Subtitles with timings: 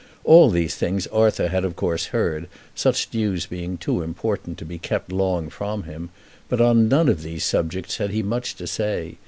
[0.23, 4.79] All these things Arthur had of course heard, such news being too important to be
[4.79, 6.09] kept long from him;
[6.49, 9.17] but on none of these subjects had he much to say.